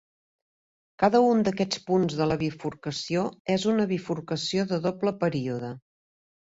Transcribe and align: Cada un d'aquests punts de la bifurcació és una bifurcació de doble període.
Cada 1.03 1.21
un 1.33 1.43
d'aquests 1.47 1.83
punts 1.91 2.17
de 2.21 2.27
la 2.31 2.39
bifurcació 2.45 3.29
és 3.59 3.69
una 3.75 3.89
bifurcació 3.95 4.69
de 4.75 4.85
doble 4.89 5.19
període. 5.25 5.73